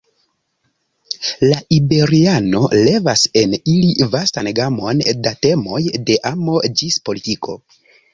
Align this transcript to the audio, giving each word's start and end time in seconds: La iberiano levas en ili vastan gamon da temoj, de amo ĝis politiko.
La 1.49 1.57
iberiano 1.75 2.61
levas 2.87 3.25
en 3.41 3.53
ili 3.73 4.07
vastan 4.15 4.49
gamon 4.61 5.03
da 5.27 5.35
temoj, 5.47 5.83
de 6.09 6.17
amo 6.31 6.57
ĝis 6.81 6.99
politiko. 7.11 7.59